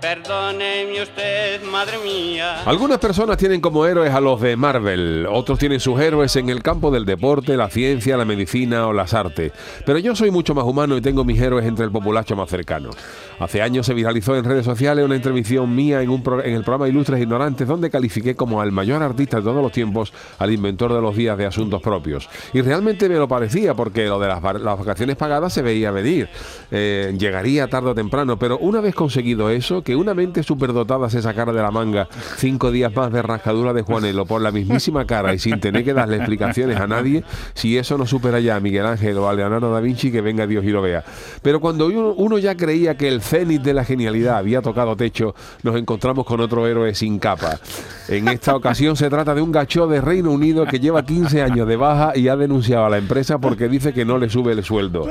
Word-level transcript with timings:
Perdóneme 0.00 1.00
usted, 1.02 1.62
madre 1.64 1.96
mía. 2.04 2.62
Algunas 2.64 2.98
personas 2.98 3.38
tienen 3.38 3.62
como 3.62 3.86
héroes 3.86 4.12
a 4.12 4.20
los 4.20 4.38
de 4.42 4.54
Marvel, 4.54 5.26
otros 5.26 5.58
tienen 5.58 5.80
sus 5.80 5.98
héroes 5.98 6.36
en 6.36 6.50
el 6.50 6.62
campo 6.62 6.90
del 6.90 7.06
deporte, 7.06 7.56
la 7.56 7.70
ciencia, 7.70 8.18
la 8.18 8.26
medicina 8.26 8.88
o 8.88 8.92
las 8.92 9.14
artes. 9.14 9.52
Pero 9.86 9.98
yo 9.98 10.14
soy 10.14 10.30
mucho 10.30 10.54
más 10.54 10.64
humano 10.64 10.98
y 10.98 11.00
tengo 11.00 11.24
mis 11.24 11.40
héroes 11.40 11.64
entre 11.64 11.86
el 11.86 11.90
populacho 11.90 12.36
más 12.36 12.50
cercano. 12.50 12.90
Hace 13.38 13.62
años 13.62 13.86
se 13.86 13.94
viralizó 13.94 14.36
en 14.36 14.44
redes 14.44 14.66
sociales 14.66 15.02
una 15.02 15.16
intervención 15.16 15.74
mía 15.74 16.02
en, 16.02 16.10
el 16.10 16.62
programa 16.62 16.88
Ilustres 16.88 17.22
Ignorantes 17.22 17.66
donde 17.66 17.88
califiqué 17.88 18.34
como 18.34 18.60
al 18.60 18.72
mayor 18.72 19.02
artista 19.02 19.38
de 19.38 19.44
todos 19.44 19.62
los 19.62 19.72
tiempos 19.72 20.12
al 20.38 20.52
inventor 20.52 20.92
de 20.92 21.00
los 21.00 21.16
días 21.16 21.38
de 21.38 21.46
asuntos 21.46 21.80
propios. 21.80 22.28
Y 22.52 22.60
realmente 22.60 23.08
me 23.08 23.16
lo 23.16 23.28
parecía 23.28 23.72
porque 23.72 24.06
lo 24.06 24.18
de 24.18 24.28
las, 24.28 24.42
vacaciones 24.42 25.16
pagadas 25.16 25.54
se 25.54 25.62
veía 25.62 25.90
venir. 25.90 26.28
Eh, 26.70 27.14
llegaría 27.18 27.66
tarde 27.68 27.90
o 27.90 27.94
temprano, 27.94 28.38
pero 28.38 28.58
una 28.58 28.82
vez 28.82 28.94
conseguido 28.94 29.48
eso, 29.48 29.82
que 29.86 29.94
una 29.94 30.14
mente 30.14 30.42
superdotada 30.42 31.08
se 31.08 31.22
sacara 31.22 31.52
de 31.52 31.62
la 31.62 31.70
manga 31.70 32.08
cinco 32.38 32.72
días 32.72 32.92
más 32.92 33.12
de 33.12 33.22
rascadura 33.22 33.72
de 33.72 33.82
Juanelo 33.82 34.26
por 34.26 34.42
la 34.42 34.50
mismísima 34.50 35.06
cara 35.06 35.32
y 35.32 35.38
sin 35.38 35.60
tener 35.60 35.84
que 35.84 35.94
darle 35.94 36.16
explicaciones 36.16 36.76
a 36.80 36.88
nadie, 36.88 37.22
si 37.54 37.78
eso 37.78 37.96
no 37.96 38.04
supera 38.04 38.40
ya 38.40 38.56
a 38.56 38.60
Miguel 38.60 38.84
Ángel 38.84 39.16
o 39.18 39.28
a 39.28 39.34
Leonardo 39.34 39.72
da 39.72 39.78
Vinci, 39.78 40.10
que 40.10 40.20
venga 40.22 40.44
Dios 40.44 40.64
y 40.64 40.70
lo 40.70 40.82
vea. 40.82 41.04
Pero 41.40 41.60
cuando 41.60 41.86
uno 41.86 42.38
ya 42.38 42.56
creía 42.56 42.96
que 42.96 43.06
el 43.06 43.22
cenit 43.22 43.62
de 43.62 43.74
la 43.74 43.84
genialidad 43.84 44.38
había 44.38 44.60
tocado 44.60 44.96
techo, 44.96 45.36
nos 45.62 45.76
encontramos 45.76 46.26
con 46.26 46.40
otro 46.40 46.66
héroe 46.66 46.92
sin 46.92 47.20
capa. 47.20 47.60
En 48.08 48.26
esta 48.26 48.56
ocasión 48.56 48.96
se 48.96 49.08
trata 49.08 49.36
de 49.36 49.40
un 49.40 49.52
gacho 49.52 49.86
de 49.86 50.00
Reino 50.00 50.32
Unido 50.32 50.66
que 50.66 50.80
lleva 50.80 51.06
15 51.06 51.42
años 51.42 51.68
de 51.68 51.76
baja 51.76 52.10
y 52.16 52.26
ha 52.26 52.34
denunciado 52.34 52.86
a 52.86 52.90
la 52.90 52.98
empresa 52.98 53.38
porque 53.38 53.68
dice 53.68 53.92
que 53.92 54.04
no 54.04 54.18
le 54.18 54.28
sube 54.30 54.50
el 54.50 54.64
sueldo. 54.64 55.06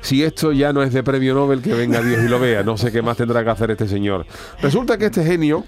Si 0.00 0.22
esto 0.22 0.52
ya 0.52 0.72
no 0.72 0.82
es 0.82 0.92
de 0.92 1.02
premio 1.02 1.34
Nobel, 1.34 1.62
que 1.62 1.74
venga 1.74 2.00
Dios 2.02 2.22
y 2.24 2.28
lo 2.28 2.40
vea. 2.40 2.62
No 2.62 2.76
sé 2.76 2.90
qué 2.92 3.02
más 3.02 3.16
tendrá 3.16 3.44
que 3.44 3.50
hacer 3.50 3.70
este 3.70 3.88
señor. 3.88 4.26
Resulta 4.60 4.98
que 4.98 5.06
este 5.06 5.24
genio 5.24 5.64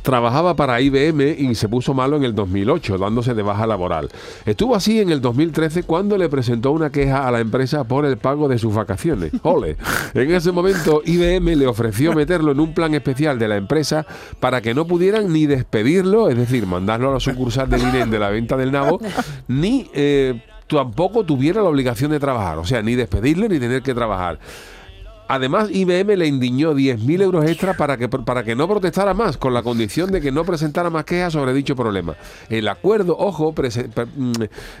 trabajaba 0.00 0.54
para 0.56 0.80
IBM 0.80 1.36
y 1.38 1.54
se 1.54 1.68
puso 1.68 1.92
malo 1.94 2.16
en 2.16 2.24
el 2.24 2.34
2008, 2.34 2.98
dándose 2.98 3.34
de 3.34 3.42
baja 3.42 3.66
laboral. 3.66 4.08
Estuvo 4.46 4.74
así 4.74 5.00
en 5.00 5.10
el 5.10 5.20
2013 5.20 5.82
cuando 5.82 6.16
le 6.16 6.28
presentó 6.28 6.72
una 6.72 6.90
queja 6.90 7.26
a 7.26 7.30
la 7.30 7.40
empresa 7.40 7.84
por 7.84 8.06
el 8.06 8.16
pago 8.16 8.48
de 8.48 8.58
sus 8.58 8.74
vacaciones. 8.74 9.32
¡Ole! 9.42 9.76
En 10.14 10.30
ese 10.30 10.52
momento 10.52 11.02
IBM 11.04 11.56
le 11.56 11.66
ofreció 11.66 12.12
meterlo 12.14 12.52
en 12.52 12.60
un 12.60 12.74
plan 12.74 12.94
especial 12.94 13.38
de 13.38 13.48
la 13.48 13.56
empresa 13.56 14.06
para 14.40 14.60
que 14.62 14.74
no 14.74 14.86
pudieran 14.86 15.32
ni 15.32 15.46
despedirlo, 15.46 16.28
es 16.30 16.36
decir, 16.36 16.66
mandarlo 16.66 17.10
a 17.10 17.14
la 17.14 17.20
sucursal 17.20 17.68
del 17.68 17.82
INEM 17.82 18.10
de 18.10 18.18
la 18.18 18.30
venta 18.30 18.56
del 18.56 18.72
nabo, 18.72 19.00
ni 19.48 19.90
eh, 19.92 20.40
tampoco 20.76 21.24
tuviera 21.24 21.62
la 21.62 21.68
obligación 21.68 22.10
de 22.10 22.20
trabajar, 22.20 22.58
o 22.58 22.64
sea, 22.64 22.82
ni 22.82 22.94
despedirle 22.94 23.48
ni 23.48 23.58
tener 23.58 23.82
que 23.82 23.94
trabajar. 23.94 24.38
Además, 25.32 25.70
IBM 25.72 26.14
le 26.18 26.26
indignó 26.26 26.74
10.000 26.74 27.22
euros 27.22 27.46
extra 27.46 27.72
para 27.72 27.96
que, 27.96 28.06
para 28.06 28.44
que 28.44 28.54
no 28.54 28.68
protestara 28.68 29.14
más, 29.14 29.38
con 29.38 29.54
la 29.54 29.62
condición 29.62 30.12
de 30.12 30.20
que 30.20 30.30
no 30.30 30.44
presentara 30.44 30.90
más 30.90 31.06
quejas 31.06 31.32
sobre 31.32 31.54
dicho 31.54 31.74
problema. 31.74 32.16
El 32.50 32.68
acuerdo, 32.68 33.16
ojo, 33.18 33.54
mm, 33.54 34.32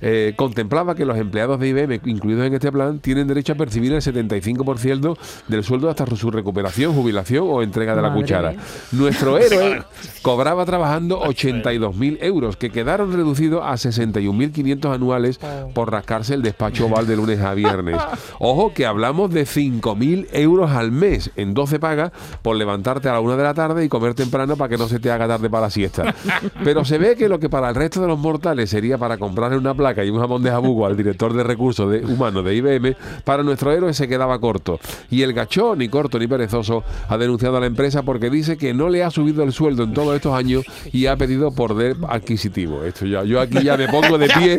eh, 0.00 0.32
contemplaba 0.36 0.94
que 0.94 1.04
los 1.04 1.18
empleados 1.18 1.60
de 1.60 1.68
IBM, 1.68 2.00
incluidos 2.06 2.46
en 2.46 2.54
este 2.54 2.72
plan, 2.72 2.98
tienen 2.98 3.28
derecho 3.28 3.52
a 3.52 3.56
percibir 3.56 3.92
el 3.92 4.00
75% 4.00 5.18
del 5.48 5.64
sueldo 5.64 5.90
hasta 5.90 6.06
su 6.16 6.30
recuperación, 6.30 6.94
jubilación 6.94 7.44
o 7.46 7.60
entrega 7.62 7.94
de 7.94 8.00
la 8.00 8.14
cuchara. 8.14 8.54
Nuestro 8.92 9.36
héroe 9.38 9.82
cobraba 10.22 10.64
trabajando 10.64 11.20
82.000 11.24 12.20
euros, 12.22 12.56
que 12.56 12.70
quedaron 12.70 13.12
reducidos 13.12 13.60
a 13.62 13.72
61.500 13.74 14.94
anuales 14.94 15.40
por 15.74 15.92
rascarse 15.92 16.32
el 16.32 16.40
despacho 16.40 16.86
oval 16.86 17.06
de 17.06 17.16
lunes 17.16 17.38
a 17.40 17.52
viernes. 17.52 18.00
Ojo, 18.38 18.72
que 18.72 18.86
hablamos 18.86 19.30
de 19.30 19.42
5.000 19.42 20.28
euros 20.32 20.37
euros 20.38 20.70
al 20.70 20.90
mes 20.92 21.30
en 21.36 21.54
12 21.54 21.78
pagas 21.78 22.12
por 22.42 22.56
levantarte 22.56 23.08
a 23.08 23.12
la 23.12 23.20
una 23.20 23.36
de 23.36 23.42
la 23.42 23.54
tarde 23.54 23.84
y 23.84 23.88
comer 23.88 24.14
temprano 24.14 24.56
para 24.56 24.68
que 24.68 24.76
no 24.76 24.88
se 24.88 24.98
te 24.98 25.10
haga 25.10 25.28
tarde 25.28 25.48
para 25.48 25.62
la 25.66 25.70
siesta. 25.70 26.14
Pero 26.64 26.84
se 26.84 26.98
ve 26.98 27.16
que 27.16 27.28
lo 27.28 27.38
que 27.38 27.48
para 27.48 27.68
el 27.68 27.74
resto 27.74 28.00
de 28.00 28.08
los 28.08 28.18
mortales 28.18 28.70
sería 28.70 28.98
para 28.98 29.18
comprarle 29.18 29.56
una 29.56 29.74
placa 29.74 30.04
y 30.04 30.10
un 30.10 30.20
jamón 30.20 30.42
de 30.42 30.50
jabugo 30.50 30.86
al 30.86 30.96
director 30.96 31.32
de 31.32 31.44
recursos 31.44 31.90
de, 31.90 32.04
humanos 32.04 32.44
de 32.44 32.56
IBM, 32.56 32.96
para 33.24 33.42
nuestro 33.42 33.72
héroe 33.72 33.94
se 33.94 34.08
quedaba 34.08 34.38
corto. 34.40 34.80
Y 35.10 35.22
el 35.22 35.32
gachón, 35.32 35.78
ni 35.78 35.88
corto 35.88 36.18
ni 36.18 36.26
perezoso, 36.26 36.82
ha 37.08 37.16
denunciado 37.16 37.56
a 37.56 37.60
la 37.60 37.66
empresa 37.66 38.02
porque 38.02 38.30
dice 38.30 38.56
que 38.56 38.74
no 38.74 38.88
le 38.88 39.04
ha 39.04 39.10
subido 39.10 39.42
el 39.42 39.52
sueldo 39.52 39.84
en 39.84 39.92
todos 39.92 40.16
estos 40.16 40.34
años 40.34 40.64
y 40.92 41.06
ha 41.06 41.16
pedido 41.16 41.52
por 41.52 41.68
poder 41.68 41.96
adquisitivo. 42.08 42.82
Esto 42.82 43.04
ya, 43.04 43.24
yo 43.24 43.40
aquí 43.40 43.62
ya 43.62 43.76
me 43.76 43.88
pongo 43.88 44.16
de 44.16 44.28
pie 44.28 44.58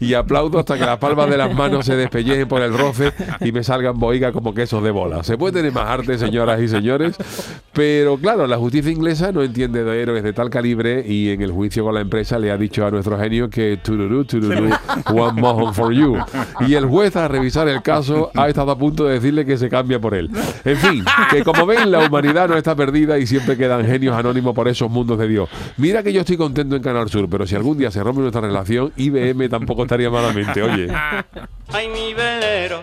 y 0.00 0.14
aplaudo 0.14 0.58
hasta 0.58 0.78
que 0.78 0.86
las 0.86 0.98
palmas 0.98 1.28
de 1.28 1.36
las 1.36 1.54
manos 1.54 1.84
se 1.84 1.94
despellejen 1.96 2.48
por 2.48 2.62
el 2.62 2.76
roce 2.76 3.12
y 3.40 3.52
me 3.52 3.62
salgan 3.62 3.98
boigas 3.98 4.32
como 4.32 4.54
quesos 4.54 4.82
de 4.82 4.90
bola. 4.90 5.15
Se 5.22 5.36
puede 5.38 5.54
tener 5.54 5.72
más 5.72 5.86
arte, 5.86 6.18
señoras 6.18 6.60
y 6.60 6.68
señores, 6.68 7.16
pero 7.72 8.16
claro, 8.16 8.46
la 8.46 8.56
justicia 8.56 8.90
inglesa 8.90 9.32
no 9.32 9.42
entiende 9.42 9.84
de 9.84 10.02
héroes 10.02 10.22
de 10.22 10.32
tal 10.32 10.50
calibre 10.50 11.04
y 11.06 11.30
en 11.30 11.42
el 11.42 11.52
juicio 11.52 11.84
con 11.84 11.94
la 11.94 12.00
empresa 12.00 12.38
le 12.38 12.50
ha 12.50 12.56
dicho 12.56 12.86
a 12.86 12.90
nuestro 12.90 13.18
genio 13.18 13.50
que 13.50 13.78
tururú, 13.82 14.24
tururú, 14.24 14.70
one 15.12 15.40
more 15.40 15.72
for 15.72 15.92
you. 15.92 16.16
Y 16.66 16.74
el 16.74 16.86
juez 16.86 17.16
a 17.16 17.28
revisar 17.28 17.68
el 17.68 17.82
caso 17.82 18.30
ha 18.34 18.48
estado 18.48 18.70
a 18.70 18.78
punto 18.78 19.04
de 19.04 19.14
decirle 19.14 19.44
que 19.44 19.56
se 19.56 19.68
cambia 19.68 20.00
por 20.00 20.14
él. 20.14 20.30
En 20.64 20.76
fin, 20.76 21.04
que 21.30 21.42
como 21.44 21.66
ven, 21.66 21.90
la 21.90 22.06
humanidad 22.06 22.48
no 22.48 22.56
está 22.56 22.74
perdida 22.74 23.18
y 23.18 23.26
siempre 23.26 23.56
quedan 23.56 23.84
genios 23.84 24.16
anónimos 24.16 24.54
por 24.54 24.68
esos 24.68 24.90
mundos 24.90 25.18
de 25.18 25.28
Dios. 25.28 25.48
Mira 25.76 26.02
que 26.02 26.12
yo 26.12 26.20
estoy 26.20 26.36
contento 26.36 26.76
en 26.76 26.82
Canal 26.82 27.08
Sur, 27.08 27.28
pero 27.28 27.46
si 27.46 27.54
algún 27.54 27.78
día 27.78 27.90
se 27.90 28.02
rompe 28.02 28.20
nuestra 28.20 28.40
relación, 28.40 28.92
IBM 28.96 29.48
tampoco 29.48 29.82
estaría 29.82 30.10
malamente, 30.10 30.62
oye. 30.62 30.88
Ay, 31.72 31.88
mi 31.88 32.14
velero 32.14 32.82